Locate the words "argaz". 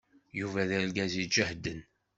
0.77-1.13